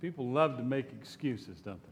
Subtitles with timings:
[0.00, 1.88] People love to make excuses, don't they?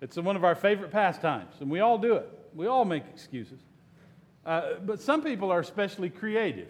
[0.00, 2.28] It's one of our favorite pastimes, and we all do it.
[2.54, 3.60] We all make excuses.
[4.46, 6.68] Uh, but some people are especially creative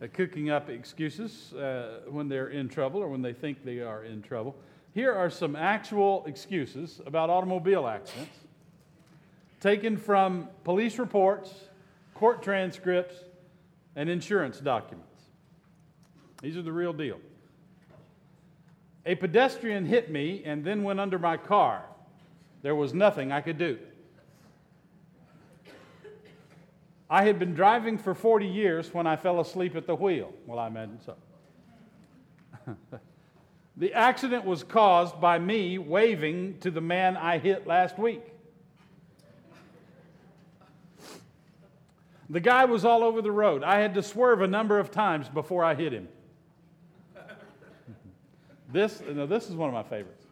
[0.00, 4.04] at cooking up excuses uh, when they're in trouble or when they think they are
[4.04, 4.54] in trouble.
[4.94, 8.36] Here are some actual excuses about automobile accidents
[9.60, 11.52] taken from police reports,
[12.14, 13.14] court transcripts,
[13.94, 15.06] and insurance documents.
[16.42, 17.20] These are the real deal.
[19.06, 21.84] A pedestrian hit me and then went under my car.
[22.62, 23.78] There was nothing I could do.
[27.08, 30.32] I had been driving for 40 years when I fell asleep at the wheel.
[30.46, 31.16] Well, I imagine so.
[33.76, 38.22] the accident was caused by me waving to the man I hit last week.
[42.28, 43.64] The guy was all over the road.
[43.64, 46.06] I had to swerve a number of times before I hit him.
[48.72, 50.26] This, no, this is one of my favorites.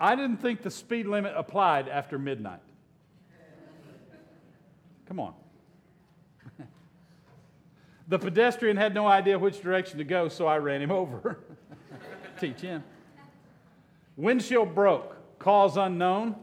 [0.00, 2.60] I didn't think the speed limit applied after midnight.
[5.06, 5.34] Come on.
[8.08, 11.38] the pedestrian had no idea which direction to go, so I ran him over.
[12.40, 12.82] Teach him.
[14.16, 15.16] Windshield broke.
[15.38, 16.36] Cause unknown.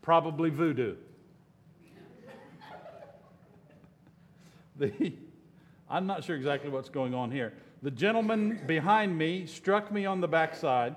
[0.00, 0.96] Probably voodoo.
[4.78, 5.12] The,
[5.88, 7.52] I'm not sure exactly what's going on here.
[7.82, 10.94] The gentleman behind me struck me on the backside.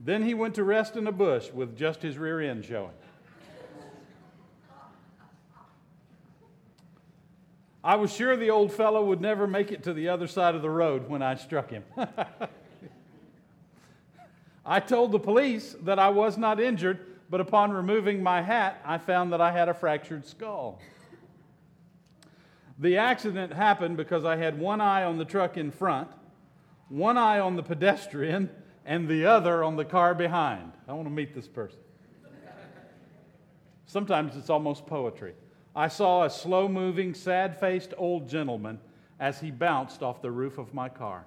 [0.00, 2.90] Then he went to rest in a bush with just his rear end showing.
[7.84, 10.62] I was sure the old fellow would never make it to the other side of
[10.62, 11.84] the road when I struck him.
[14.66, 18.96] I told the police that I was not injured, but upon removing my hat, I
[18.96, 20.80] found that I had a fractured skull.
[22.78, 26.08] The accident happened because I had one eye on the truck in front,
[26.88, 28.50] one eye on the pedestrian,
[28.84, 30.72] and the other on the car behind.
[30.88, 31.78] I want to meet this person.
[33.86, 35.34] Sometimes it's almost poetry.
[35.76, 38.80] I saw a slow moving, sad faced old gentleman
[39.20, 41.26] as he bounced off the roof of my car.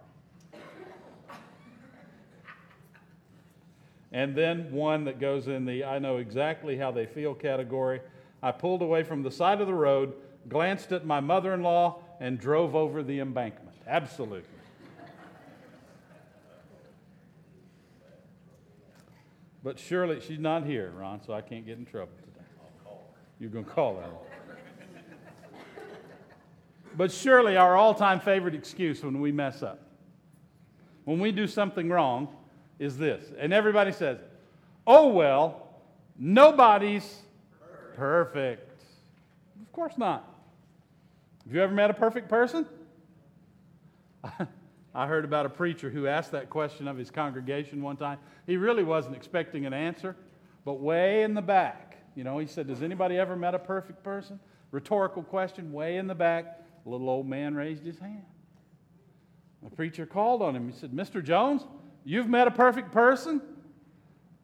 [4.11, 8.01] And then one that goes in the I know exactly how they feel category.
[8.41, 10.13] I pulled away from the side of the road
[10.49, 13.75] glanced at my mother in law, and drove over the embankment.
[13.85, 14.49] Absolutely.
[19.63, 22.45] But surely she's not here, Ron, so I can't get in trouble today.
[23.39, 24.09] You're going to call her.
[26.95, 29.79] But surely our all time favorite excuse when we mess up,
[31.03, 32.29] when we do something wrong,
[32.79, 33.31] is this.
[33.37, 34.19] And everybody says,
[34.87, 35.67] oh, well,
[36.17, 37.21] nobody's
[37.95, 38.83] perfect.
[39.61, 40.36] Of course not.
[41.47, 42.65] Have you ever met a perfect person?
[44.93, 48.19] I heard about a preacher who asked that question of his congregation one time.
[48.45, 50.17] He really wasn't expecting an answer,
[50.65, 54.03] but way in the back, you know, he said, Does anybody ever met a perfect
[54.03, 54.41] person?
[54.71, 56.59] Rhetorical question, way in the back.
[56.85, 58.25] A little old man raised his hand.
[59.63, 60.69] The preacher called on him.
[60.69, 61.23] He said, Mr.
[61.23, 61.65] Jones,
[62.03, 63.41] you've met a perfect person?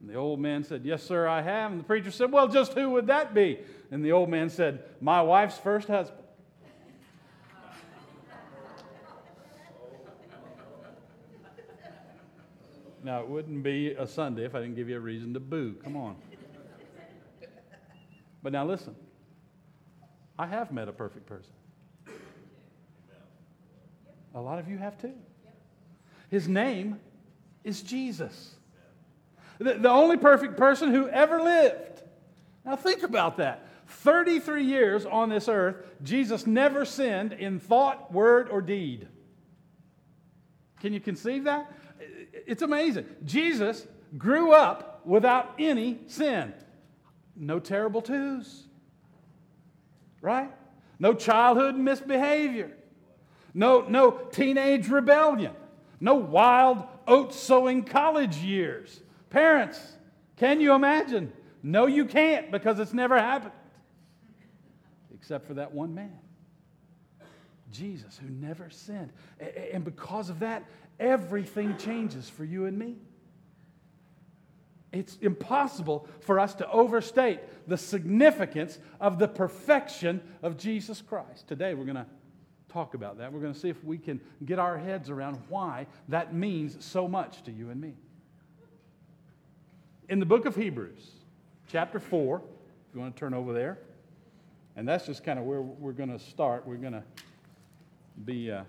[0.00, 1.70] And the old man said, Yes, sir, I have.
[1.70, 3.58] And the preacher said, Well, just who would that be?
[3.90, 6.23] And the old man said, My wife's first husband.
[13.04, 15.74] Now, it wouldn't be a Sunday if I didn't give you a reason to boo.
[15.84, 16.16] Come on.
[18.42, 18.94] But now listen
[20.38, 21.52] I have met a perfect person.
[24.34, 25.12] A lot of you have too.
[26.30, 26.98] His name
[27.62, 28.56] is Jesus,
[29.58, 32.02] the, the only perfect person who ever lived.
[32.64, 33.68] Now, think about that.
[33.86, 39.06] 33 years on this earth, Jesus never sinned in thought, word, or deed.
[40.80, 41.70] Can you conceive that?
[42.46, 43.06] It's amazing.
[43.24, 46.54] Jesus grew up without any sin.
[47.36, 48.64] No terrible twos,
[50.20, 50.50] right?
[50.98, 52.70] No childhood misbehavior.
[53.52, 55.52] No, no teenage rebellion.
[56.00, 59.00] No wild oat sowing college years.
[59.30, 59.80] Parents,
[60.36, 61.32] can you imagine?
[61.62, 63.52] No, you can't because it's never happened.
[65.14, 66.18] Except for that one man.
[67.72, 69.10] Jesus, who never sinned.
[69.72, 70.62] And because of that,
[70.98, 72.96] everything changes for you and me.
[74.92, 81.48] It's impossible for us to overstate the significance of the perfection of Jesus Christ.
[81.48, 82.06] Today, we're going to
[82.68, 83.32] talk about that.
[83.32, 87.08] We're going to see if we can get our heads around why that means so
[87.08, 87.94] much to you and me.
[90.08, 91.10] In the book of Hebrews,
[91.66, 93.78] chapter 4, if you want to turn over there,
[94.76, 96.66] and that's just kind of where we're going to start.
[96.66, 97.04] We're going to
[98.24, 98.52] be.
[98.52, 98.62] Uh,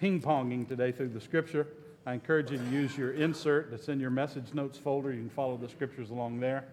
[0.00, 1.66] ping ponging today through the scripture.
[2.06, 5.12] I encourage you to use your insert that's in your message notes folder.
[5.12, 6.64] You can follow the scriptures along there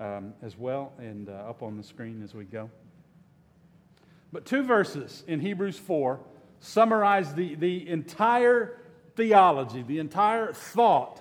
[0.00, 2.70] um, as well and uh, up on the screen as we go.
[4.32, 6.18] But two verses in Hebrews 4
[6.60, 8.78] summarize the, the entire
[9.16, 11.20] theology, the entire thought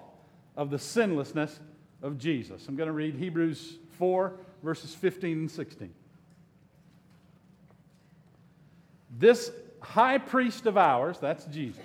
[0.55, 1.59] of the sinlessness
[2.01, 2.65] of Jesus.
[2.69, 4.33] I'm going to read Hebrews 4,
[4.63, 5.93] verses 15 and 16.
[9.19, 9.51] This
[9.81, 11.83] high priest of ours, that's Jesus,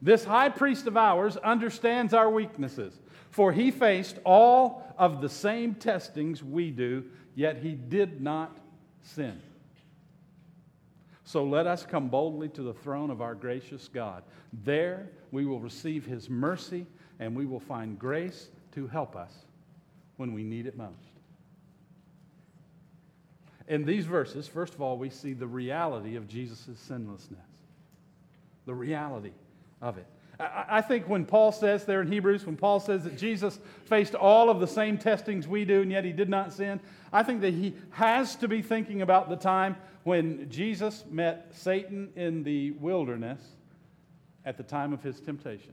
[0.00, 2.98] this high priest of ours understands our weaknesses,
[3.30, 8.58] for he faced all of the same testings we do, yet he did not
[9.02, 9.40] sin.
[11.24, 14.22] So let us come boldly to the throne of our gracious God.
[14.64, 16.86] There we will receive his mercy
[17.18, 19.32] and we will find grace to help us
[20.18, 21.15] when we need it most.
[23.68, 27.40] In these verses, first of all, we see the reality of Jesus' sinlessness.
[28.64, 29.32] The reality
[29.80, 30.06] of it.
[30.38, 34.50] I think when Paul says there in Hebrews, when Paul says that Jesus faced all
[34.50, 36.78] of the same testings we do and yet he did not sin,
[37.10, 42.10] I think that he has to be thinking about the time when Jesus met Satan
[42.16, 43.40] in the wilderness
[44.44, 45.72] at the time of his temptation.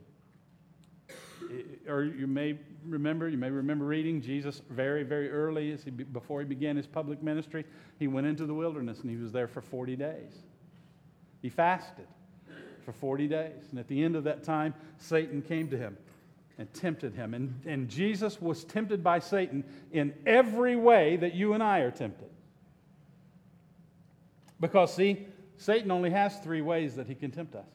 [1.88, 6.40] Or you may remember, you may remember reading Jesus very, very early, as he, before
[6.40, 7.66] he began his public ministry,
[8.00, 10.34] he went into the wilderness and he was there for 40 days.
[11.42, 12.08] He fasted
[12.86, 13.68] for 40 days.
[13.72, 15.98] And at the end of that time, Satan came to him
[16.58, 17.34] and tempted him.
[17.34, 21.92] And, and Jesus was tempted by Satan in every way that you and I are
[21.92, 22.30] tempted.
[24.60, 27.68] Because, see, Satan only has three ways that he can tempt us.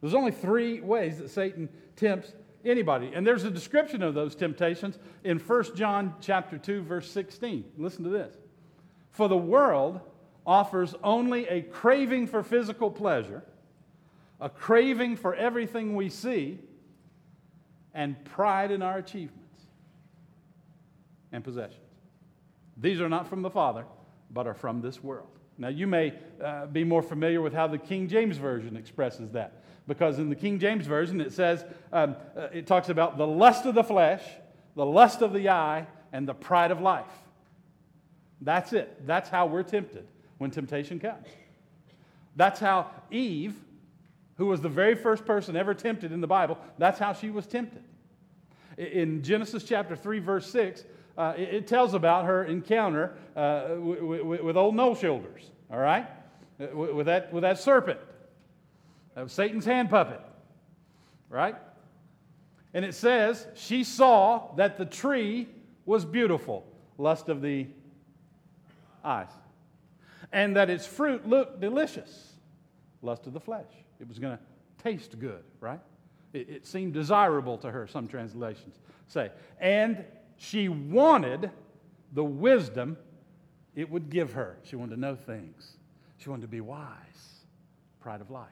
[0.00, 2.32] There's only three ways that Satan tempts
[2.64, 3.10] anybody.
[3.14, 7.64] And there's a description of those temptations in 1 John chapter 2 verse 16.
[7.78, 8.34] Listen to this.
[9.10, 10.00] For the world
[10.46, 13.42] offers only a craving for physical pleasure
[14.40, 16.58] a craving for everything we see,
[17.94, 19.62] and pride in our achievements
[21.32, 21.80] and possessions.
[22.76, 23.86] These are not from the Father,
[24.30, 25.28] but are from this world.
[25.56, 26.12] Now, you may
[26.42, 30.36] uh, be more familiar with how the King James Version expresses that, because in the
[30.36, 34.22] King James Version it says, um, uh, it talks about the lust of the flesh,
[34.76, 37.04] the lust of the eye, and the pride of life.
[38.40, 39.06] That's it.
[39.06, 40.06] That's how we're tempted
[40.38, 41.26] when temptation comes.
[42.36, 43.54] That's how Eve
[44.36, 47.46] who was the very first person ever tempted in the Bible, that's how she was
[47.46, 47.82] tempted.
[48.76, 50.84] In Genesis chapter 3, verse 6,
[51.16, 55.78] uh, it, it, tells about her encounter uh, w- w- with old No Shoulders, all
[55.78, 56.08] right?
[56.60, 58.00] Uh, w- with, that, with that serpent,
[59.14, 60.20] that was Satan's hand puppet,
[61.28, 61.56] right?
[62.72, 65.48] And it says, she saw that the tree
[65.86, 66.66] was beautiful,
[66.98, 67.66] lust of the
[69.04, 69.30] eyes,
[70.32, 72.32] and that its fruit looked delicious,
[73.02, 73.70] lust of the flesh.
[74.00, 74.42] It was going to
[74.82, 75.80] taste good, right?
[76.32, 78.76] It, it seemed desirable to her, some translations
[79.06, 79.30] say.
[79.60, 80.04] And
[80.36, 81.50] she wanted
[82.12, 82.96] the wisdom
[83.76, 84.56] it would give her.
[84.62, 85.76] She wanted to know things,
[86.18, 86.88] she wanted to be wise.
[88.00, 88.48] Pride of life.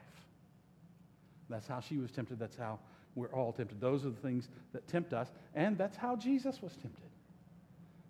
[1.53, 2.39] That's how she was tempted.
[2.39, 2.79] That's how
[3.13, 3.79] we're all tempted.
[3.79, 5.31] Those are the things that tempt us.
[5.53, 7.09] And that's how Jesus was tempted.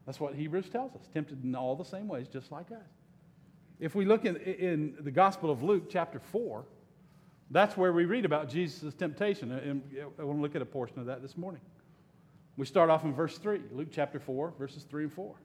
[0.06, 1.02] That's what Hebrews tells us.
[1.14, 2.88] Tempted in all the same ways, just like us.
[3.82, 6.64] If we look in, in the Gospel of Luke, chapter 4,
[7.52, 9.52] that's where we read about Jesus' temptation.
[9.52, 9.84] And
[10.18, 11.62] I want to look at a portion of that this morning.
[12.56, 15.36] We start off in verse 3, Luke chapter 4, verses 3 and 4.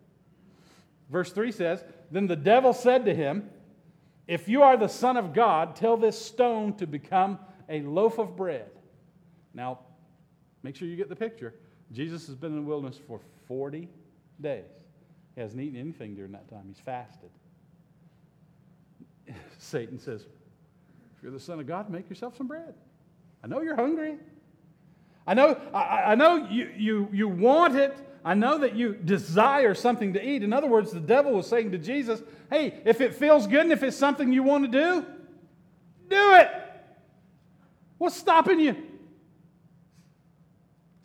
[1.11, 3.51] Verse 3 says, Then the devil said to him,
[4.29, 8.37] If you are the Son of God, tell this stone to become a loaf of
[8.37, 8.71] bread.
[9.55, 9.81] Now,
[10.63, 11.55] make sure you get the picture.
[11.93, 13.89] Jesus has been in the wilderness for 40
[14.41, 14.65] days.
[15.35, 17.31] He hasn't eaten anything during that time, he's fasted.
[19.59, 20.23] Satan says,
[21.17, 22.75] if you're the Son of God, make yourself some bread.
[23.43, 24.17] I know you're hungry.
[25.27, 27.97] I know, I, I know you, you, you want it.
[28.25, 30.43] I know that you desire something to eat.
[30.43, 33.73] In other words, the devil was saying to Jesus, hey, if it feels good and
[33.73, 35.07] if it's something you want to do,
[36.09, 36.51] do it.
[37.99, 38.77] What's stopping you?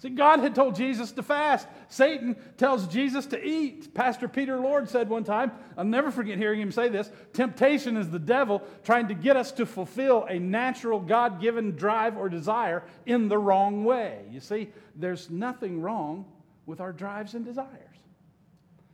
[0.03, 1.65] See, God had told Jesus to fast.
[1.87, 3.93] Satan tells Jesus to eat.
[3.93, 8.09] Pastor Peter Lord said one time, I'll never forget hearing him say this temptation is
[8.09, 12.83] the devil trying to get us to fulfill a natural God given drive or desire
[13.05, 14.25] in the wrong way.
[14.29, 16.25] You see, there's nothing wrong
[16.65, 17.79] with our drives and desires.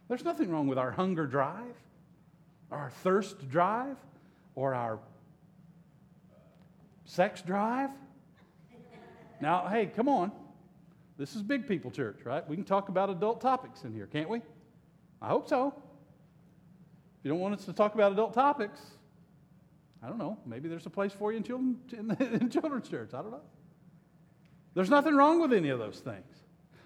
[0.09, 1.75] There's nothing wrong with our hunger drive,
[2.71, 3.97] our thirst drive,
[4.53, 4.99] or our
[7.09, 7.89] sex drive.
[9.41, 10.31] Now, hey, come on.
[11.17, 12.47] This is big people church, right?
[12.47, 14.41] We can talk about adult topics in here, can't we?
[15.21, 15.73] I hope so.
[15.75, 18.79] If you don't want us to talk about adult topics,
[20.03, 20.37] I don't know.
[20.45, 22.11] Maybe there's a place for you in, children, in,
[22.41, 23.09] in children's church.
[23.13, 23.41] I don't know.
[24.75, 26.35] There's nothing wrong with any of those things.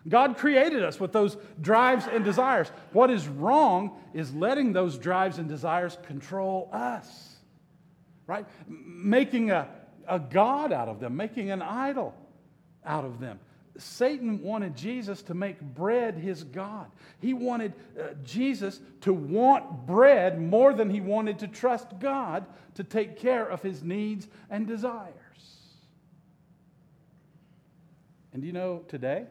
[0.08, 2.72] God created us with those drives and desires.
[2.94, 7.36] What is wrong is letting those drives and desires control us,
[8.26, 8.46] right?
[8.68, 9.68] Making a,
[10.08, 12.14] a God out of them, making an idol
[12.86, 13.40] out of them.
[13.78, 16.92] Satan wanted Jesus to make bread his God.
[17.20, 22.46] He wanted uh, Jesus to want bread more than he wanted to trust God
[22.76, 25.14] to take care of his needs and desires.
[28.32, 29.26] And you know, today,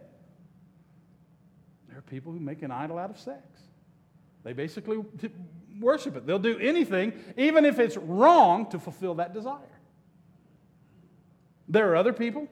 [1.88, 3.43] there are people who make an idol out of sex.
[4.45, 4.99] They basically
[5.81, 6.26] worship it.
[6.26, 9.59] They'll do anything, even if it's wrong, to fulfill that desire.
[11.69, 12.49] There are other people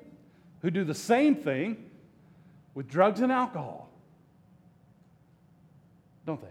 [0.63, 1.91] who do the same thing
[2.75, 3.91] with drugs and alcohol.
[6.27, 6.49] Don't they?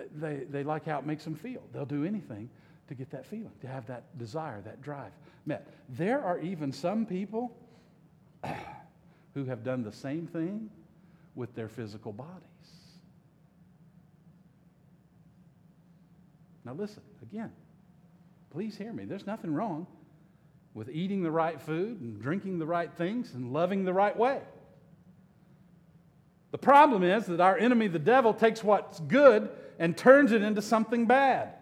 [0.00, 1.62] They, they, they like how it makes them feel.
[1.72, 2.50] They'll do anything
[2.88, 5.12] to get that feeling, to have that desire, that drive
[5.46, 5.66] met.
[5.88, 7.56] There are even some people
[9.34, 10.70] who have done the same thing
[11.34, 12.42] with their physical bodies.
[16.64, 17.50] Now, listen, again,
[18.50, 19.04] please hear me.
[19.04, 19.86] There's nothing wrong
[20.74, 24.40] with eating the right food and drinking the right things and loving the right way.
[26.50, 30.62] The problem is that our enemy, the devil, takes what's good and turns it into
[30.62, 31.52] something bad.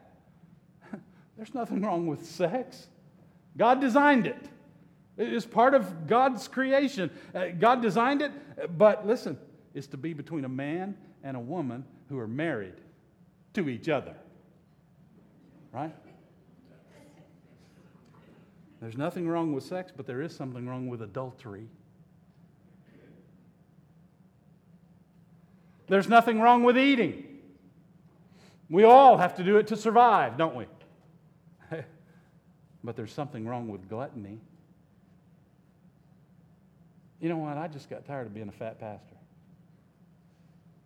[1.36, 2.86] There's nothing wrong with sex.
[3.56, 4.48] God designed it.
[5.16, 7.10] It is part of God's creation.
[7.34, 8.32] Uh, God designed it,
[8.78, 9.38] but listen,
[9.74, 12.74] it's to be between a man and a woman who are married
[13.54, 14.14] to each other.
[15.72, 15.94] Right?
[18.86, 21.66] There's nothing wrong with sex, but there is something wrong with adultery.
[25.88, 27.40] There's nothing wrong with eating.
[28.70, 30.66] We all have to do it to survive, don't we?
[32.84, 34.38] but there's something wrong with gluttony.
[37.20, 37.58] You know what?
[37.58, 39.16] I just got tired of being a fat pastor.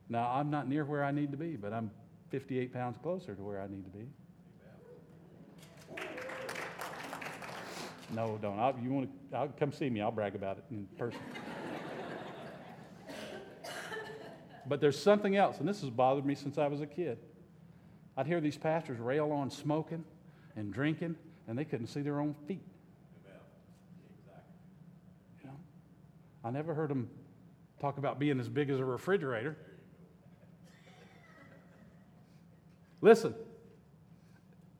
[0.08, 1.90] Now, I'm not near where I need to be, but I'm
[2.30, 4.06] 58 pounds closer to where I need to be.
[8.12, 8.58] No, don't.
[8.58, 9.48] I'll, you want to?
[9.58, 10.00] Come see me.
[10.00, 11.20] I'll brag about it in person.
[14.66, 17.18] but there's something else, and this has bothered me since I was a kid.
[18.16, 20.04] I'd hear these pastors rail on smoking
[20.56, 22.66] and drinking, and they couldn't see their own feet.
[25.40, 25.56] You know,
[26.44, 27.08] I never heard them
[27.80, 29.56] talk about being as big as a refrigerator.
[33.00, 33.34] Listen,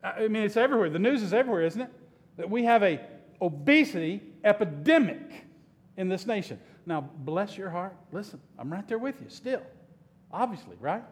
[0.03, 0.89] I mean, it's everywhere.
[0.89, 1.89] The news is everywhere, isn't it?
[2.37, 2.99] That we have a
[3.41, 5.45] obesity epidemic
[5.97, 6.59] in this nation.
[6.85, 7.95] Now, bless your heart.
[8.11, 9.63] Listen, I'm right there with you still,
[10.31, 11.03] obviously, right?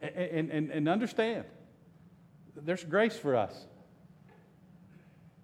[0.00, 1.44] And, and, and understand,
[2.56, 3.66] there's grace for us.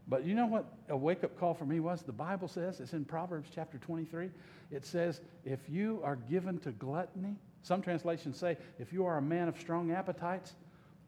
[0.09, 2.03] But you know what a wake up call for me was?
[2.03, 4.31] The Bible says, it's in Proverbs chapter 23.
[4.71, 9.23] It says, if you are given to gluttony, some translations say, if you are a
[9.23, 10.55] man of strong appetites,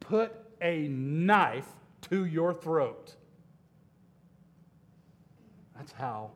[0.00, 1.68] put a knife
[2.10, 3.16] to your throat.
[5.80, 6.32] That's how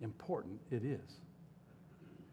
[0.00, 1.00] important it is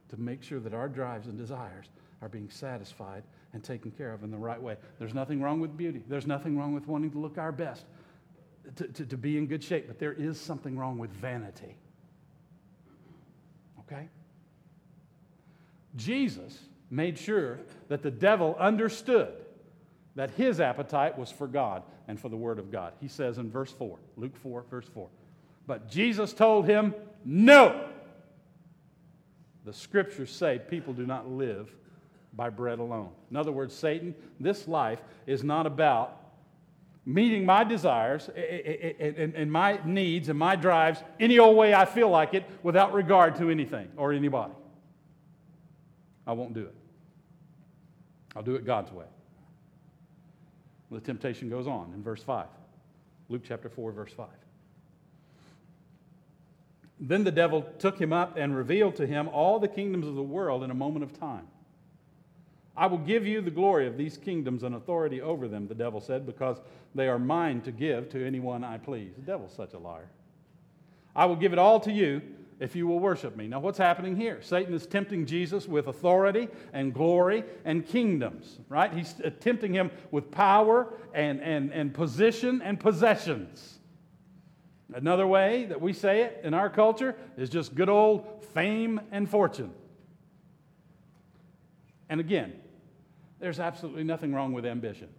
[0.09, 1.87] to make sure that our drives and desires
[2.21, 3.23] are being satisfied
[3.53, 4.77] and taken care of in the right way.
[4.99, 7.85] There's nothing wrong with beauty, there's nothing wrong with wanting to look our best,
[8.75, 11.75] to, to, to be in good shape, but there is something wrong with vanity.
[13.79, 14.07] Okay?
[15.95, 16.59] Jesus
[16.91, 19.33] made sure that the devil understood
[20.13, 22.93] that his appetite was for God and for the Word of God.
[23.01, 25.09] He says in verse 4, Luke 4, verse 4.
[25.67, 26.93] But Jesus told him,
[27.23, 27.89] No.
[29.63, 31.73] The scriptures say people do not live
[32.33, 33.09] by bread alone.
[33.31, 36.21] In other words, Satan, this life is not about
[37.05, 41.73] meeting my desires eh, eh, eh, and my needs and my drives any old way
[41.73, 44.53] I feel like it without regard to anything or anybody.
[46.27, 46.75] I won't do it.
[48.35, 49.05] I'll do it God's way.
[50.91, 52.47] The temptation goes on in verse 5.
[53.29, 54.27] Luke chapter 4, verse 5.
[56.99, 60.23] Then the devil took him up and revealed to him all the kingdoms of the
[60.23, 61.47] world in a moment of time.
[62.77, 66.01] I will give you the glory of these kingdoms and authority over them, the devil
[66.01, 66.57] said, because
[66.93, 69.13] they are mine to give to anyone I please.
[69.15, 70.09] The devil's such a liar.
[71.15, 72.21] I will give it all to you
[72.59, 73.47] if you will worship me.
[73.47, 74.41] Now, what's happening here?
[74.41, 78.93] Satan is tempting Jesus with authority and glory and kingdoms, right?
[78.93, 83.74] He's tempting him with power and, and, and position and possessions.
[84.93, 89.29] Another way that we say it in our culture is just good old fame and
[89.29, 89.73] fortune.
[92.07, 92.53] And again,
[93.39, 95.09] there's absolutely nothing wrong with ambition.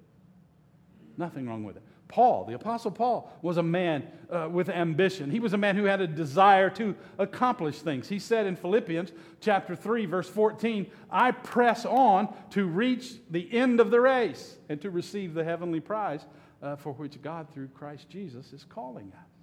[1.17, 1.83] Nothing wrong with it.
[2.09, 5.31] Paul, the Apostle Paul, was a man uh, with ambition.
[5.31, 8.09] He was a man who had a desire to accomplish things.
[8.09, 13.81] He said in Philippians chapter 3, verse 14, I press on to reach the end
[13.81, 16.25] of the race and to receive the heavenly prize
[16.63, 19.36] uh, for which God, through Christ Jesus, is calling us.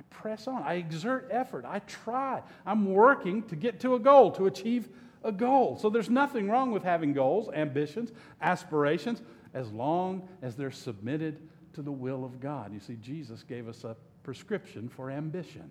[0.00, 0.62] I press on.
[0.62, 1.66] I exert effort.
[1.66, 2.42] I try.
[2.64, 4.88] I'm working to get to a goal, to achieve
[5.22, 5.76] a goal.
[5.76, 9.20] So there's nothing wrong with having goals, ambitions, aspirations
[9.52, 12.72] as long as they're submitted to the will of God.
[12.72, 15.70] You see, Jesus gave us a prescription for ambition.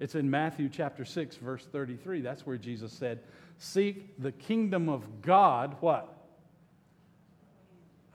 [0.00, 2.20] It's in Matthew chapter 6, verse 33.
[2.20, 3.20] That's where Jesus said,
[3.56, 6.14] Seek the kingdom of God, what?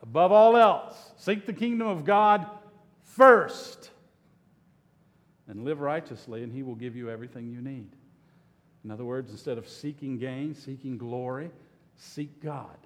[0.03, 0.95] Above all else.
[1.17, 2.45] Seek the kingdom of God
[3.01, 3.89] first.
[5.49, 7.89] And live righteously, and He will give you everything you need.
[8.85, 11.51] In other words, instead of seeking gain, seeking glory,
[11.97, 12.77] seek God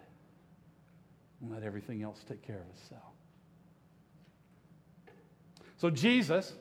[1.42, 3.02] and let everything else take care of itself.
[5.78, 6.54] So, Jesus,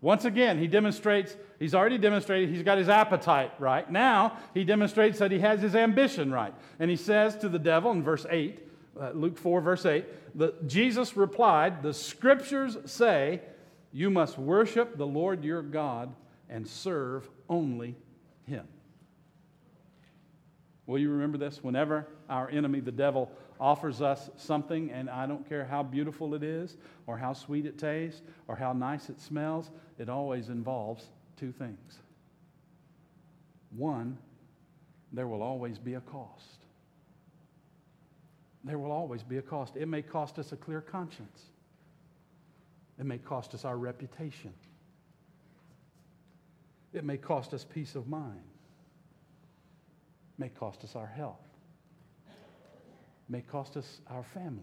[0.00, 3.90] once again, he demonstrates, he's already demonstrated he's got his appetite right.
[3.90, 6.52] Now, he demonstrates that he has his ambition right.
[6.78, 8.68] And he says to the devil in verse 8,
[9.00, 10.04] uh, Luke 4, verse 8,
[10.38, 13.40] the, Jesus replied, The scriptures say,
[13.94, 16.12] You must worship the Lord your God
[16.50, 17.94] and serve only
[18.44, 18.66] him.
[20.86, 21.62] Will you remember this?
[21.62, 26.42] Whenever our enemy, the devil, offers us something, and I don't care how beautiful it
[26.42, 31.06] is, or how sweet it tastes, or how nice it smells, it always involves
[31.38, 32.00] two things.
[33.70, 34.18] One,
[35.12, 36.64] there will always be a cost.
[38.64, 39.76] There will always be a cost.
[39.76, 41.42] It may cost us a clear conscience,
[42.98, 44.52] it may cost us our reputation,
[46.92, 48.40] it may cost us peace of mind,
[50.36, 51.44] it may cost us our health
[53.28, 54.62] It may cost us our family.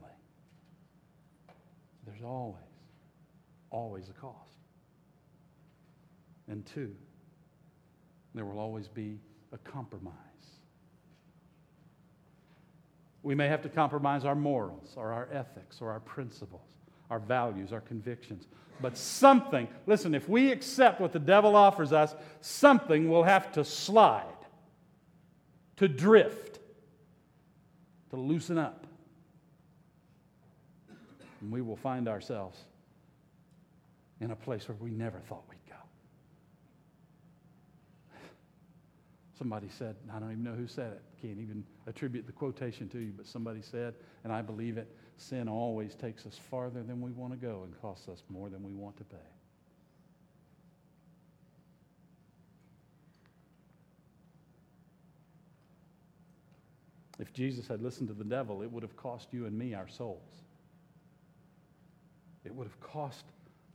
[2.05, 2.61] There's always,
[3.71, 4.57] always a cost.
[6.47, 6.95] And two,
[8.35, 9.19] there will always be
[9.53, 10.15] a compromise.
[13.23, 16.69] We may have to compromise our morals or our ethics or our principles,
[17.11, 18.47] our values, our convictions.
[18.81, 23.63] But something, listen, if we accept what the devil offers us, something will have to
[23.63, 24.25] slide,
[25.75, 26.59] to drift
[28.09, 28.87] to loosen up.
[31.41, 32.57] And we will find ourselves
[34.21, 35.75] in a place where we never thought we'd go.
[39.37, 42.99] Somebody said, I don't even know who said it, can't even attribute the quotation to
[42.99, 47.11] you, but somebody said, and I believe it sin always takes us farther than we
[47.11, 49.17] want to go and costs us more than we want to pay.
[57.19, 59.87] If Jesus had listened to the devil, it would have cost you and me our
[59.87, 60.41] souls.
[62.43, 63.25] It would have cost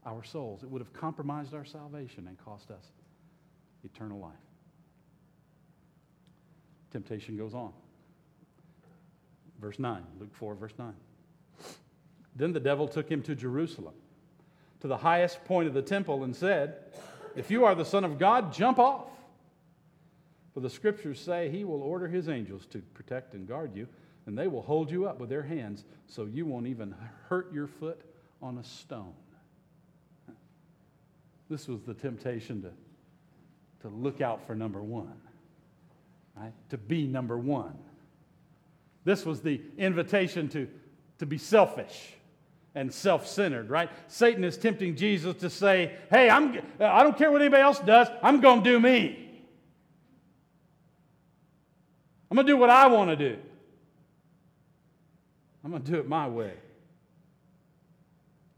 [0.05, 0.63] our souls.
[0.63, 2.91] It would have compromised our salvation and cost us
[3.85, 4.33] eternal life.
[6.91, 7.71] Temptation goes on.
[9.61, 10.93] Verse 9, Luke 4, verse 9.
[12.37, 13.95] Then the devil took him to Jerusalem,
[14.81, 16.75] to the highest point of the temple, and said,
[17.35, 19.07] If you are the Son of God, jump off.
[20.53, 23.87] For the scriptures say he will order his angels to protect and guard you,
[24.27, 26.95] and they will hold you up with their hands so you won't even
[27.27, 28.01] hurt your foot
[28.41, 29.13] on a stone.
[31.49, 32.71] This was the temptation to,
[33.81, 35.13] to look out for number one,
[36.35, 36.53] right?
[36.69, 37.77] To be number one.
[39.05, 40.67] This was the invitation to,
[41.19, 42.16] to be selfish
[42.77, 43.89] and self centered, right?
[44.07, 48.07] Satan is tempting Jesus to say, Hey, I'm, I don't care what anybody else does,
[48.21, 49.23] I'm going to do me.
[52.29, 53.39] I'm going to do what I want to do.
[55.63, 56.53] I'm going to do it my way.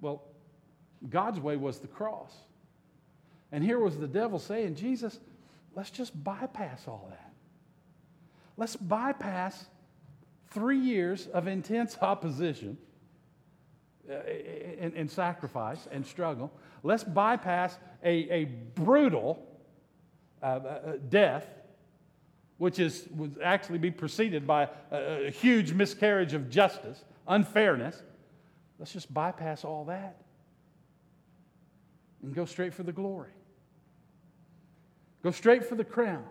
[0.01, 0.23] Well,
[1.09, 2.33] God's way was the cross.
[3.51, 5.17] And here was the devil saying, Jesus,
[5.75, 7.31] let's just bypass all that.
[8.57, 9.65] Let's bypass
[10.49, 12.77] three years of intense opposition
[14.09, 16.51] and, uh, sacrifice and struggle.
[16.83, 19.45] Let's bypass a, a brutal
[20.41, 21.45] uh, uh, death
[22.59, 28.03] which is, would actually be preceded by a, a huge miscarriage of justice, unfairness.
[28.77, 30.17] Let's just bypass all that
[32.21, 33.31] and go straight for the glory.
[35.23, 36.25] Go straight for the crown.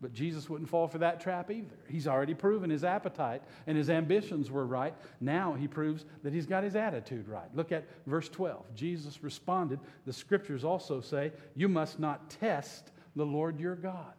[0.00, 1.78] But Jesus wouldn't fall for that trap either.
[1.88, 4.94] He's already proven his appetite and his ambitions were right.
[5.20, 7.48] Now he proves that he's got his attitude right.
[7.54, 8.74] Look at verse 12.
[8.74, 14.12] Jesus responded, The scriptures also say, You must not test the Lord your God.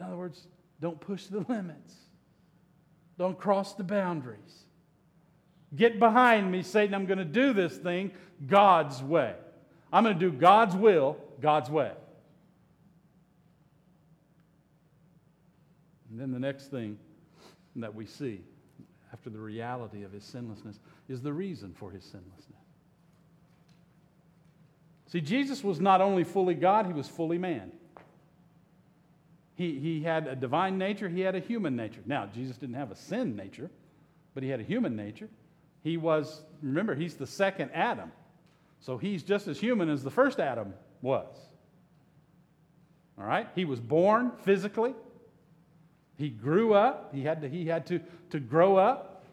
[0.00, 0.48] In other words,
[0.80, 1.94] don't push the limits,
[3.16, 4.64] don't cross the boundaries.
[5.74, 6.94] Get behind me, Satan.
[6.94, 8.10] I'm going to do this thing
[8.46, 9.34] God's way.
[9.90, 11.92] I'm going to do God's will, God's way.
[16.12, 16.98] And then the next thing
[17.76, 18.42] that we see
[19.14, 22.60] after the reality of his sinlessness is the reason for his sinlessness.
[25.06, 27.72] See, Jesus was not only fully God, he was fully man.
[29.54, 32.00] He, he had a divine nature, he had a human nature.
[32.04, 33.70] Now, Jesus didn't have a sin nature,
[34.34, 35.28] but he had a human nature.
[35.82, 38.12] He was, remember, he's the second Adam.
[38.80, 41.34] So he's just as human as the first Adam was.
[43.18, 43.48] All right?
[43.54, 44.94] He was born physically.
[46.22, 47.12] He grew up.
[47.12, 49.24] He had to, he had to, to grow up.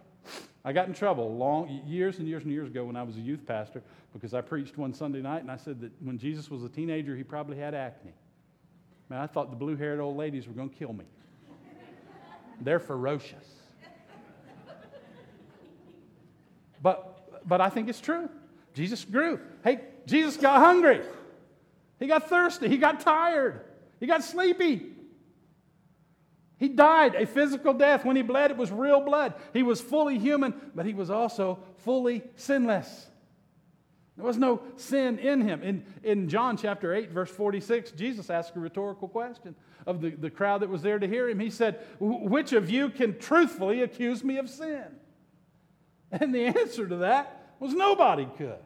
[0.66, 3.20] I got in trouble long years and years and years ago when I was a
[3.20, 6.64] youth pastor because I preached one Sunday night and I said that when Jesus was
[6.64, 8.16] a teenager, he probably had acne.
[9.08, 11.06] Man, I thought the blue haired old ladies were going to kill me.
[12.60, 13.46] They're ferocious.
[16.82, 18.30] But, but I think it's true.
[18.74, 19.40] Jesus grew.
[19.64, 21.02] Hey, Jesus got hungry.
[22.00, 22.68] He got thirsty.
[22.68, 23.62] He got tired.
[24.00, 24.94] He got sleepy.
[26.60, 28.04] He died a physical death.
[28.04, 29.34] When he bled, it was real blood.
[29.54, 33.08] He was fully human, but he was also fully sinless.
[34.18, 35.64] There was no sin in him.
[35.64, 39.56] In, in John chapter 8, verse 46, Jesus asked a rhetorical question
[39.88, 41.40] of the, the crowd that was there to hear him.
[41.40, 44.84] He said, Which of you can truthfully accuse me of sin?
[46.12, 48.60] And the answer to that was nobody could.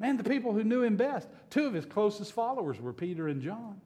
[0.00, 3.40] Man, the people who knew him best, two of his closest followers were Peter and
[3.40, 3.80] John.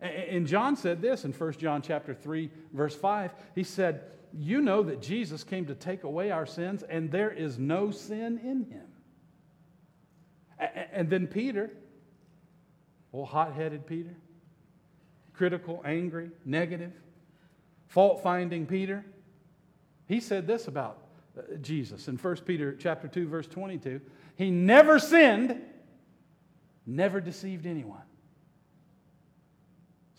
[0.00, 3.32] And John said this in 1 John chapter 3, verse 5.
[3.54, 7.58] He said, You know that Jesus came to take away our sins, and there is
[7.58, 8.86] no sin in him.
[10.92, 11.70] And then Peter,
[13.12, 14.14] old hot headed Peter,
[15.34, 16.92] critical, angry, negative,
[17.88, 19.04] fault finding Peter,
[20.06, 20.98] he said this about
[21.38, 24.00] uh, Jesus in 1 Peter chapter 2 verse 22,
[24.36, 25.60] he never sinned,
[26.86, 28.02] never deceived anyone.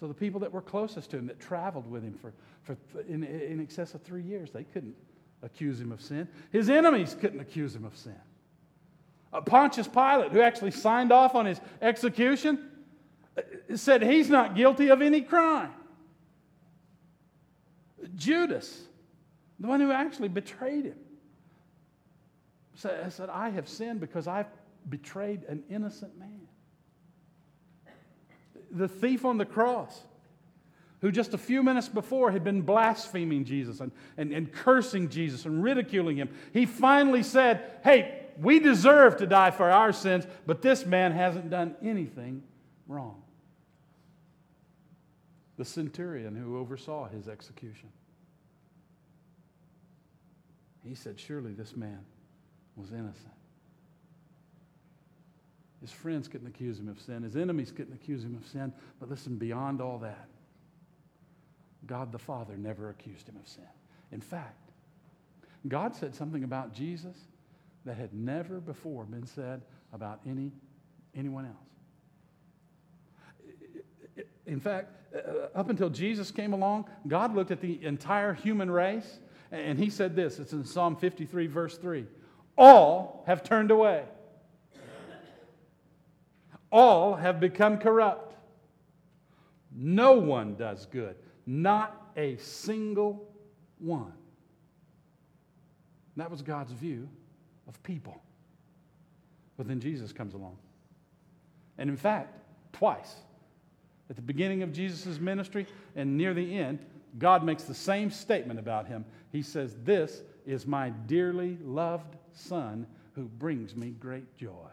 [0.01, 2.33] So the people that were closest to him, that traveled with him for,
[2.63, 2.75] for
[3.07, 4.95] in, in excess of three years, they couldn't
[5.43, 6.27] accuse him of sin.
[6.51, 8.15] His enemies couldn't accuse him of sin.
[9.31, 12.67] Uh, Pontius Pilate, who actually signed off on his execution,
[13.37, 15.71] uh, said he's not guilty of any crime.
[18.15, 18.81] Judas,
[19.59, 20.97] the one who actually betrayed him,
[22.73, 24.47] said, I have sinned because I've
[24.89, 26.47] betrayed an innocent man.
[28.71, 30.03] The thief on the cross,
[31.01, 35.45] who just a few minutes before had been blaspheming Jesus and, and, and cursing Jesus
[35.45, 40.61] and ridiculing him, he finally said, Hey, we deserve to die for our sins, but
[40.61, 42.43] this man hasn't done anything
[42.87, 43.21] wrong.
[45.57, 47.89] The centurion who oversaw his execution.
[50.83, 51.99] He said, Surely this man
[52.75, 53.33] was innocent.
[55.81, 57.23] His friends couldn't accuse him of sin.
[57.23, 58.71] His enemies couldn't accuse him of sin.
[58.99, 60.27] But listen, beyond all that,
[61.87, 63.63] God the Father never accused him of sin.
[64.11, 64.69] In fact,
[65.67, 67.17] God said something about Jesus
[67.85, 70.51] that had never before been said about any,
[71.15, 71.55] anyone else.
[74.45, 79.19] In fact, uh, up until Jesus came along, God looked at the entire human race
[79.51, 82.05] and he said this it's in Psalm 53, verse 3
[82.57, 84.03] All have turned away,
[86.71, 88.35] all have become corrupt.
[89.73, 93.27] No one does good, not a single
[93.79, 94.13] one.
[96.17, 97.07] that was God's view
[97.67, 98.21] of people.
[99.57, 100.57] But then Jesus comes along.
[101.77, 102.37] And in fact,
[102.73, 103.15] twice,
[104.09, 106.79] at the beginning of Jesus' ministry and near the end,
[107.17, 109.05] God makes the same statement about him.
[109.31, 114.69] He says, This is my dearly loved Son who brings me great joy.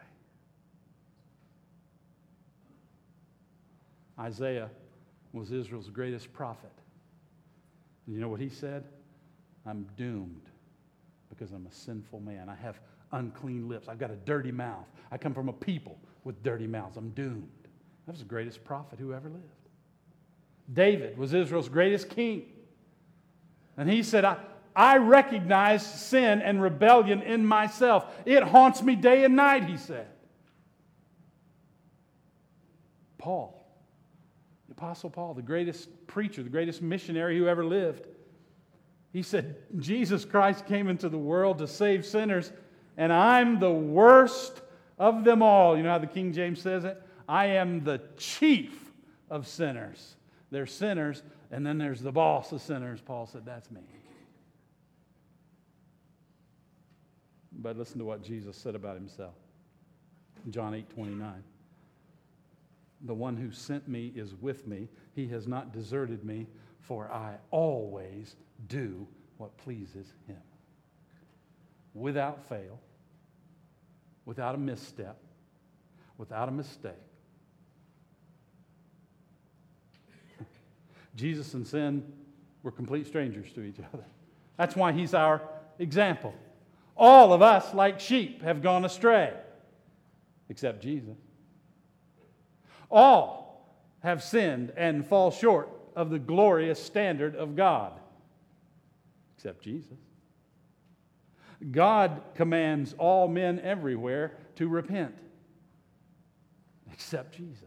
[4.18, 4.70] Isaiah
[5.33, 6.72] was Israel's greatest prophet.
[8.07, 8.85] And you know what he said?
[9.66, 10.48] I'm doomed
[11.28, 12.48] because I'm a sinful man.
[12.48, 12.81] I have
[13.12, 13.88] unclean lips.
[13.88, 14.87] I've got a dirty mouth.
[15.11, 16.96] I come from a people with dirty mouths.
[16.96, 17.48] I'm doomed.
[18.07, 19.44] That was the greatest prophet who ever lived.
[20.72, 22.44] David was Israel's greatest king.
[23.76, 24.38] And he said, I,
[24.74, 28.07] I recognize sin and rebellion in myself.
[28.24, 30.07] It haunts me day and night, he said.
[33.18, 33.57] Paul,
[34.78, 38.06] Apostle Paul, the greatest preacher, the greatest missionary who ever lived,
[39.12, 42.52] he said, Jesus Christ came into the world to save sinners,
[42.96, 44.62] and I'm the worst
[44.96, 45.76] of them all.
[45.76, 47.02] You know how the King James says it?
[47.28, 48.92] I am the chief
[49.30, 50.14] of sinners.
[50.52, 53.00] There's sinners, and then there's the boss of sinners.
[53.00, 53.80] Paul said, That's me.
[57.50, 59.34] But listen to what Jesus said about himself.
[60.50, 61.42] John 8 29.
[63.02, 64.88] The one who sent me is with me.
[65.14, 66.46] He has not deserted me,
[66.80, 68.37] for I always
[68.68, 69.06] do
[69.37, 70.37] what pleases him.
[71.94, 72.80] Without fail,
[74.24, 75.16] without a misstep,
[76.16, 76.92] without a mistake.
[81.16, 82.04] Jesus and sin
[82.62, 84.04] were complete strangers to each other.
[84.56, 85.40] That's why he's our
[85.78, 86.34] example.
[86.96, 89.32] All of us, like sheep, have gone astray,
[90.48, 91.16] except Jesus.
[92.90, 93.48] All
[94.01, 97.92] have sinned and fall short of the glorious standard of God,
[99.37, 99.98] except Jesus.
[101.72, 105.14] God commands all men everywhere to repent,
[106.92, 107.64] except Jesus.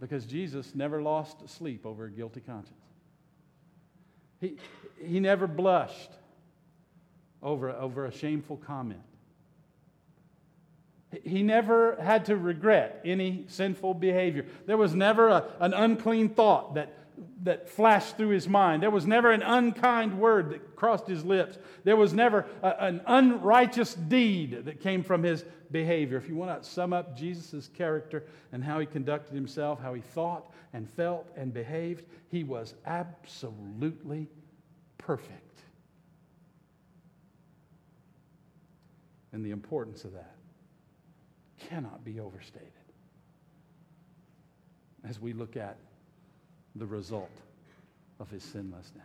[0.00, 2.76] Because Jesus never lost sleep over a guilty conscience.
[4.40, 4.56] He,
[5.02, 6.10] he never blushed
[7.42, 9.00] over, over a shameful comment.
[11.24, 14.46] He never had to regret any sinful behavior.
[14.66, 16.94] There was never a, an unclean thought that,
[17.42, 18.82] that flashed through his mind.
[18.82, 21.58] There was never an unkind word that crossed his lips.
[21.84, 26.16] There was never a, an unrighteous deed that came from his behavior.
[26.16, 30.00] If you want to sum up Jesus' character and how he conducted himself, how he
[30.00, 34.28] thought and felt and behaved, he was absolutely
[34.96, 35.60] perfect.
[39.34, 40.36] And the importance of that
[41.68, 42.68] cannot be overstated
[45.08, 45.76] as we look at
[46.76, 47.30] the result
[48.20, 49.02] of his sinlessness.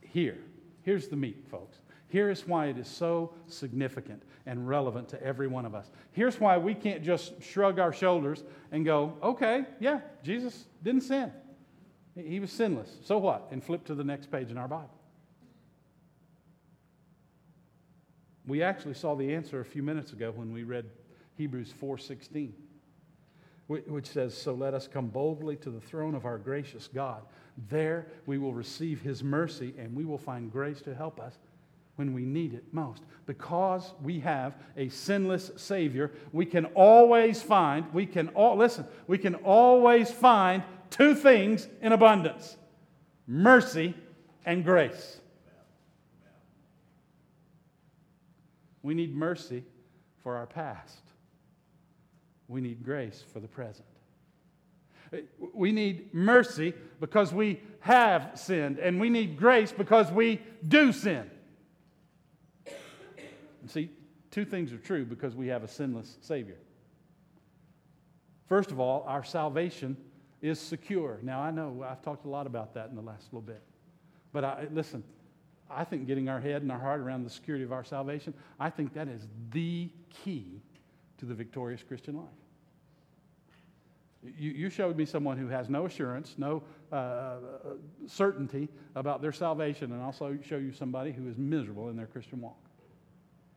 [0.00, 0.38] Here,
[0.82, 1.78] here's the meat, folks.
[2.08, 5.90] Here is why it is so significant and relevant to every one of us.
[6.12, 11.30] Here's why we can't just shrug our shoulders and go, okay, yeah, Jesus didn't sin.
[12.16, 12.90] He was sinless.
[13.04, 13.48] So what?
[13.50, 14.97] And flip to the next page in our Bible.
[18.48, 20.86] We actually saw the answer a few minutes ago when we read
[21.34, 22.54] Hebrews 4:16,
[23.66, 27.22] which says, "So let us come boldly to the throne of our gracious God.
[27.68, 31.38] There we will receive his mercy and we will find grace to help us
[31.96, 33.02] when we need it most.
[33.26, 39.18] Because we have a sinless Savior, we can always find, we can all, listen, we
[39.18, 42.56] can always find two things in abundance
[43.26, 43.94] mercy
[44.46, 45.20] and grace.
[48.82, 49.64] We need mercy
[50.22, 51.02] for our past.
[52.46, 53.86] We need grace for the present.
[55.54, 61.30] We need mercy because we have sinned, and we need grace because we do sin.
[63.66, 63.90] See,
[64.30, 66.56] two things are true because we have a sinless Savior.
[68.48, 69.96] First of all, our salvation
[70.40, 71.18] is secure.
[71.22, 73.62] Now, I know I've talked a lot about that in the last little bit.
[74.32, 75.04] But I, listen,
[75.70, 78.70] I think getting our head and our heart around the security of our salvation, I
[78.70, 80.62] think that is the key
[81.18, 82.26] to the victorious Christian life.
[84.22, 87.36] You, you showed me someone who has no assurance, no uh,
[88.06, 92.40] certainty about their salvation, and also show you somebody who is miserable in their Christian
[92.40, 92.58] walk.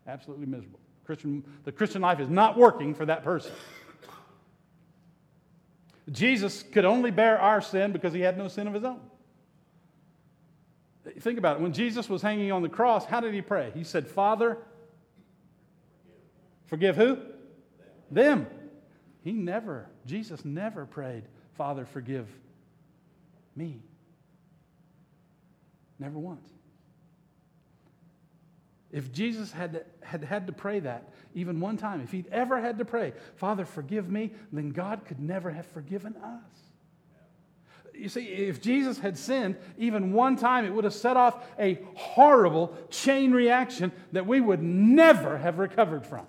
[0.08, 0.80] Absolutely miserable.
[1.06, 3.52] Christian, the Christian life is not working for that person.
[6.12, 9.00] Jesus could only bear our sin because he had no sin of his own.
[11.19, 11.62] Think about it.
[11.62, 13.71] When Jesus was hanging on the cross, how did he pray?
[13.74, 14.58] He said, Father,
[16.65, 17.17] forgive who?
[18.10, 18.47] Them.
[19.24, 22.28] He never, Jesus never prayed, Father, forgive
[23.56, 23.82] me.
[26.00, 26.50] Never once.
[28.91, 32.78] If Jesus had, had had to pray that even one time, if he'd ever had
[32.80, 36.61] to pray, Father, forgive me, then God could never have forgiven us.
[38.02, 41.80] You see, if Jesus had sinned even one time, it would have set off a
[41.94, 46.26] horrible chain reaction that we would never have recovered from.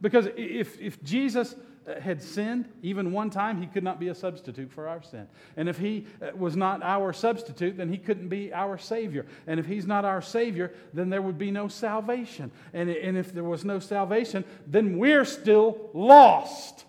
[0.00, 1.56] Because if, if Jesus
[2.00, 5.26] had sinned even one time, he could not be a substitute for our sin.
[5.56, 9.26] And if he uh, was not our substitute, then he couldn't be our Savior.
[9.46, 12.52] And if he's not our Savior, then there would be no salvation.
[12.72, 16.84] And, and if there was no salvation, then we're still lost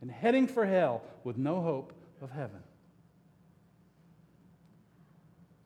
[0.00, 2.63] and heading for hell with no hope of heaven.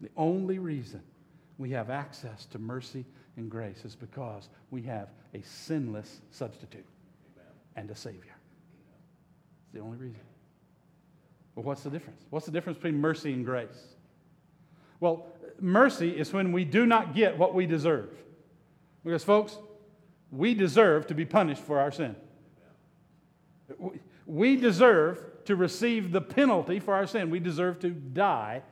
[0.01, 1.03] The only reason
[1.59, 3.05] we have access to mercy
[3.37, 6.87] and grace is because we have a sinless substitute
[7.77, 8.37] and a Savior.
[9.65, 10.21] It's the only reason.
[11.55, 12.23] Well, what's the difference?
[12.31, 13.97] What's the difference between mercy and grace?
[15.01, 15.27] Well,
[15.61, 18.11] mercy is when we do not get what we deserve.
[19.05, 19.59] Because, folks,
[20.31, 22.15] we deserve to be punished for our sin.
[24.27, 27.31] We deserve to receive the penalty for our sin.
[27.31, 28.63] We deserve to die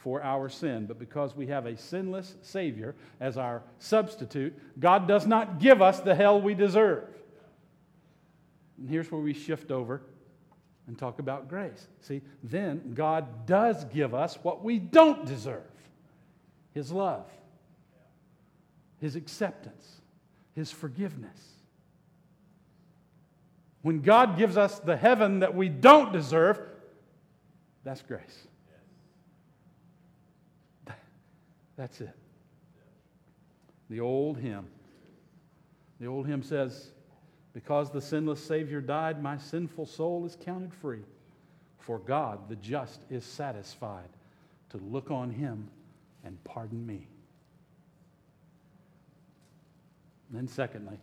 [0.00, 5.26] for our sin, but because we have a sinless Savior as our substitute, God does
[5.26, 7.04] not give us the hell we deserve.
[8.78, 10.00] And here's where we shift over
[10.86, 11.86] and talk about grace.
[12.00, 15.70] See, then God does give us what we don't deserve
[16.72, 17.26] His love,
[19.02, 20.00] His acceptance,
[20.54, 21.38] His forgiveness.
[23.82, 26.58] When God gives us the heaven that we don't deserve,
[27.84, 28.46] that's grace.
[31.80, 32.14] That's it.
[33.88, 34.66] The old hymn.
[35.98, 36.90] The old hymn says,
[37.54, 41.00] Because the sinless Savior died, my sinful soul is counted free.
[41.78, 44.10] For God, the just, is satisfied
[44.68, 45.70] to look on him
[46.22, 47.08] and pardon me.
[50.28, 50.98] And then, secondly,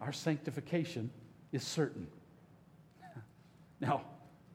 [0.00, 1.10] our sanctification
[1.52, 2.06] is certain.
[3.82, 4.00] now,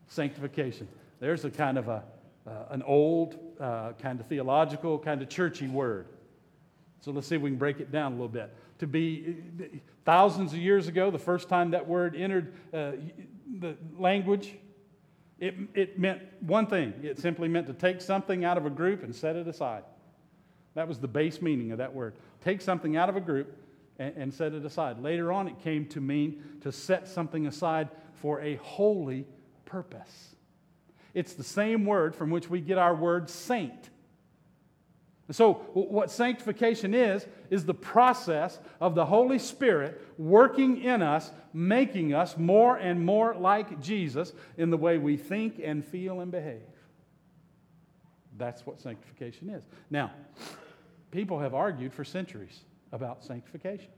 [0.08, 0.88] sanctification,
[1.20, 2.04] there's a kind of a,
[2.48, 6.08] uh, an old, uh, kind of theological, kind of churchy word.
[7.02, 8.54] So let's see if we can break it down a little bit.
[8.80, 9.38] To be
[10.06, 12.92] thousands of years ago, the first time that word entered uh,
[13.60, 14.56] the language,
[15.40, 16.94] it, it meant one thing.
[17.04, 19.84] It simply meant to take something out of a group and set it aside.
[20.76, 22.16] That was the base meaning of that word.
[22.44, 23.58] Take something out of a group
[24.00, 25.00] and, and set it aside.
[25.02, 29.26] Later on, it came to mean to set something aside for a holy
[29.66, 30.31] purpose.
[31.14, 33.90] It's the same word from which we get our word saint.
[35.30, 42.14] So, what sanctification is, is the process of the Holy Spirit working in us, making
[42.14, 46.62] us more and more like Jesus in the way we think and feel and behave.
[48.38, 49.64] That's what sanctification is.
[49.90, 50.12] Now,
[51.12, 52.60] people have argued for centuries
[52.92, 53.90] about sanctification.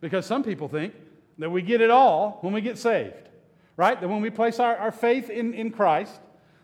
[0.00, 0.94] Because some people think
[1.38, 3.29] that we get it all when we get saved
[3.76, 4.00] right?
[4.00, 6.20] That when we place our, our faith in, in Christ,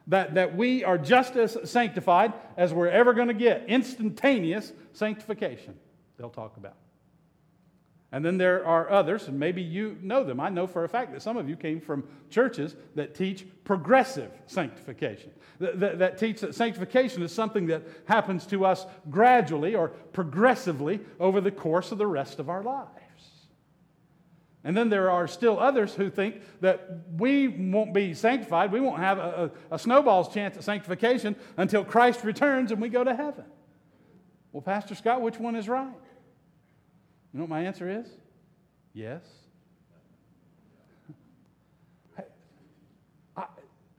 [0.09, 3.65] that, that we are just as sanctified as we're ever going to get.
[3.69, 5.75] Instantaneous sanctification,
[6.17, 6.77] they'll talk about.
[8.13, 10.39] And then there are others, and maybe you know them.
[10.39, 14.31] I know for a fact that some of you came from churches that teach progressive
[14.47, 19.89] sanctification, that, that, that, teach that sanctification is something that happens to us gradually or
[19.89, 22.89] progressively over the course of the rest of our lives.
[24.67, 28.99] And then there are still others who think that we won't be sanctified, we won't
[28.99, 33.15] have a, a, a, snowball's chance at sanctification until Christ returns and we go to
[33.15, 33.45] heaven.
[34.51, 35.87] Well, Pastor Scott, which one is right?
[35.87, 38.09] You know what my answer is?
[38.93, 39.23] Yes.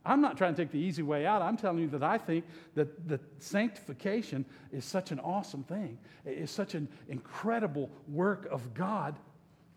[0.06, 1.41] I'm not trying to take the easy way out.
[1.41, 2.43] I'm telling you that I think
[2.75, 5.97] that, that sanctification is such an awesome thing.
[6.25, 9.15] It's such an incredible work of God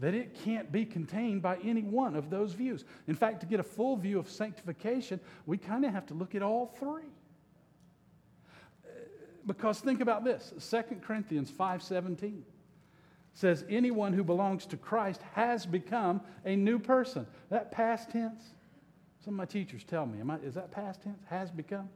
[0.01, 2.85] that it can't be contained by any one of those views.
[3.07, 6.35] In fact, to get a full view of sanctification, we kind of have to look
[6.35, 7.03] at all three.
[9.47, 12.43] Because think about this 2 Corinthians 5:17
[13.33, 17.27] says anyone who belongs to Christ has become a new person.
[17.51, 18.43] That past tense.
[19.25, 21.23] Some of my teachers tell me, I, is that past tense?
[21.27, 21.91] Has become?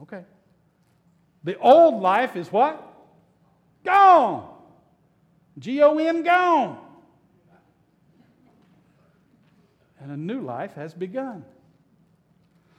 [0.00, 0.24] Okay.
[1.42, 2.82] The old life is what?
[3.84, 4.48] Gone.
[5.58, 6.85] G O N gone
[10.06, 11.44] and a new life has begun.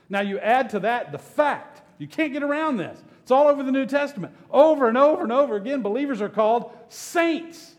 [0.07, 2.97] Now, you add to that the fact, you can't get around this.
[3.21, 4.33] It's all over the New Testament.
[4.49, 7.75] Over and over and over again, believers are called saints.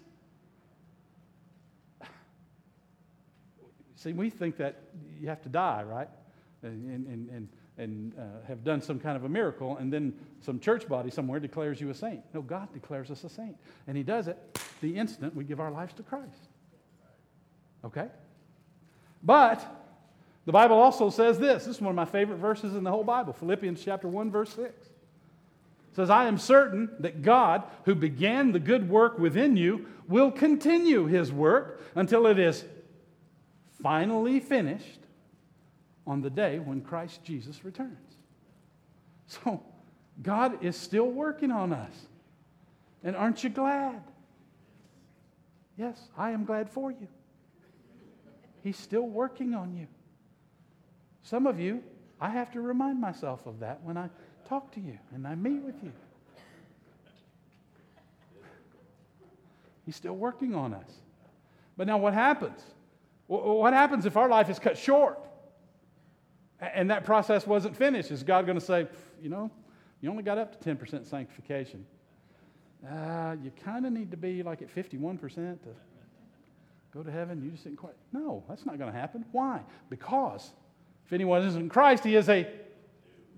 [3.97, 4.83] See, we think that
[5.19, 6.09] you have to die, right?
[6.63, 10.61] And, and, and, and uh, have done some kind of a miracle, and then some
[10.61, 12.21] church body somewhere declares you a saint.
[12.35, 13.57] No, God declares us a saint.
[13.87, 16.49] And He does it the instant we give our lives to Christ.
[17.83, 18.09] Okay?
[19.23, 19.65] But
[20.47, 21.65] the Bible also says this.
[21.65, 24.51] This is one of my favorite verses in the whole Bible Philippians chapter 1, verse
[24.55, 24.71] 6.
[24.71, 30.31] It says, I am certain that God, who began the good work within you, will
[30.31, 32.65] continue his work until it is
[33.83, 35.01] finally finished
[36.07, 38.17] on the day when Christ Jesus returns.
[39.27, 39.63] So,
[40.23, 41.95] God is still working on us.
[43.05, 44.03] And aren't you glad?
[45.77, 47.09] Yes, I am glad for you.
[48.69, 49.87] He's still working on you.
[51.23, 51.83] Some of you,
[52.21, 54.11] I have to remind myself of that when I
[54.47, 55.91] talk to you and I meet with you.
[59.87, 60.91] He's still working on us.
[61.79, 62.61] But now, what happens?
[63.27, 65.19] What happens if our life is cut short
[66.61, 68.11] and that process wasn't finished?
[68.11, 68.87] Is God going to say,
[69.23, 69.51] you know,
[70.03, 71.87] you only got up to 10% sanctification?
[72.87, 75.19] Uh, you kind of need to be like at 51%
[75.63, 75.69] to
[76.93, 77.43] go to heaven.
[77.43, 77.95] You just didn't quite.
[78.13, 79.25] No, that's not going to happen.
[79.33, 79.61] Why?
[79.91, 80.51] Because
[81.07, 82.49] if anyone isn't in Christ, he is a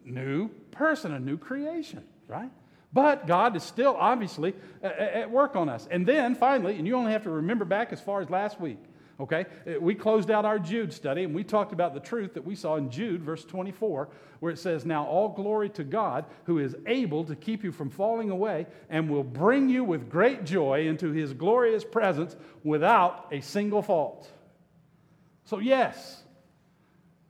[0.05, 2.51] new person, a new creation, right?
[2.93, 5.87] But God is still obviously at work on us.
[5.91, 8.79] And then finally, and you only have to remember back as far as last week,
[9.21, 9.47] okay?
[9.67, 12.55] Uh, we closed out our Jude study and we talked about the truth that we
[12.55, 14.09] saw in Jude, verse 24,
[14.41, 17.91] where it says, Now all glory to God who is able to keep you from
[17.91, 23.41] falling away and will bring you with great joy into his glorious presence without a
[23.41, 24.29] single fault.
[25.45, 26.23] So, yes,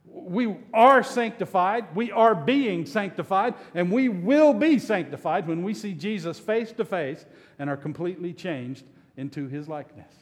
[0.05, 5.93] we are sanctified, we are being sanctified, and we will be sanctified when we see
[5.93, 7.25] Jesus face to face
[7.57, 8.83] and are completely changed
[9.17, 10.20] into his likeness.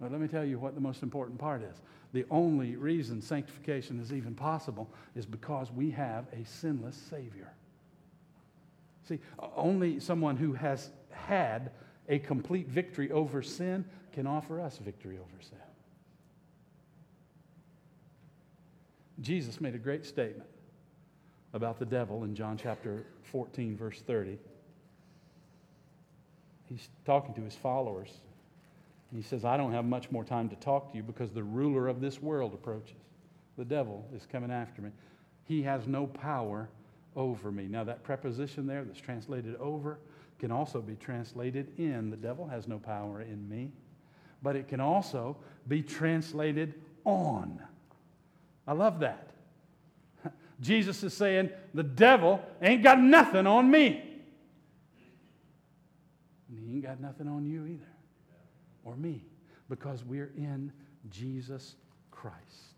[0.00, 1.76] But let me tell you what the most important part is.
[2.12, 7.52] The only reason sanctification is even possible is because we have a sinless Savior.
[9.08, 9.18] See,
[9.56, 11.70] only someone who has had
[12.08, 15.58] a complete victory over sin can offer us victory over sin.
[19.20, 20.48] Jesus made a great statement
[21.52, 24.38] about the devil in John chapter 14, verse 30.
[26.66, 28.10] He's talking to his followers.
[29.14, 31.88] He says, I don't have much more time to talk to you because the ruler
[31.88, 32.96] of this world approaches.
[33.56, 34.90] The devil is coming after me.
[35.44, 36.68] He has no power
[37.16, 37.66] over me.
[37.66, 39.98] Now, that preposition there that's translated over
[40.38, 42.10] can also be translated in.
[42.10, 43.72] The devil has no power in me.
[44.42, 45.36] But it can also
[45.66, 47.60] be translated on.
[48.66, 49.30] I love that.
[50.60, 54.04] Jesus is saying, the devil ain't got nothing on me.
[56.48, 57.90] And he ain't got nothing on you either,
[58.88, 59.24] or me,
[59.68, 60.72] because we're in
[61.10, 61.74] Jesus
[62.10, 62.74] Christ.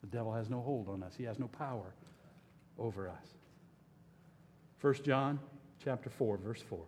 [0.00, 1.94] The devil has no hold on us, he has no power
[2.78, 3.26] over us.
[4.80, 5.38] 1 John
[5.84, 6.80] chapter 4, verse 4.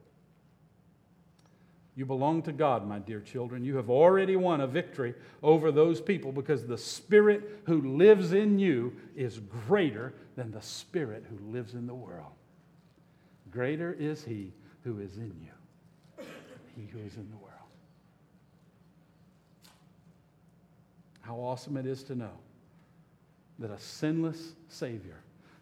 [1.96, 3.64] You belong to God, my dear children.
[3.64, 5.14] You have already won a victory
[5.44, 11.24] over those people because the Spirit who lives in you is greater than the Spirit
[11.30, 12.32] who lives in the world.
[13.52, 14.52] Greater is He
[14.82, 16.24] who is in you,
[16.74, 17.53] He who is in the world.
[21.24, 22.32] How awesome it is to know
[23.58, 25.16] that a sinless Savior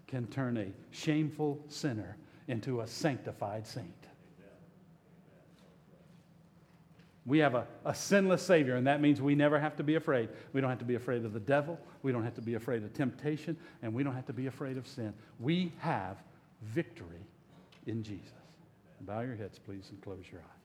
[0.09, 2.17] can turn a shameful sinner
[2.49, 3.87] into a sanctified saint.
[7.25, 10.29] We have a, a sinless Savior, and that means we never have to be afraid.
[10.53, 11.79] We don't have to be afraid of the devil.
[12.03, 14.77] We don't have to be afraid of temptation, and we don't have to be afraid
[14.77, 15.15] of sin.
[15.39, 16.17] We have
[16.63, 17.25] victory
[17.87, 18.33] in Jesus.
[19.03, 20.62] Bow your heads, please, and close your eyes.